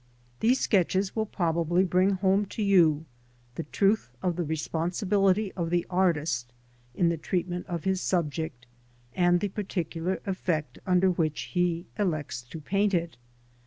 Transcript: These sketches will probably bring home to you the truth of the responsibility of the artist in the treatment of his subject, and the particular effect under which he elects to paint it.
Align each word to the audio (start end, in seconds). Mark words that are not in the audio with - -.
These 0.39 0.59
sketches 0.59 1.15
will 1.15 1.27
probably 1.27 1.83
bring 1.83 2.09
home 2.13 2.47
to 2.47 2.63
you 2.63 3.05
the 3.53 3.65
truth 3.65 4.09
of 4.23 4.35
the 4.35 4.41
responsibility 4.43 5.51
of 5.51 5.69
the 5.69 5.85
artist 5.91 6.51
in 6.95 7.09
the 7.09 7.17
treatment 7.17 7.67
of 7.67 7.83
his 7.83 8.01
subject, 8.01 8.65
and 9.13 9.41
the 9.41 9.49
particular 9.49 10.19
effect 10.25 10.79
under 10.87 11.11
which 11.11 11.51
he 11.53 11.85
elects 11.99 12.41
to 12.41 12.59
paint 12.59 12.95
it. 12.95 13.15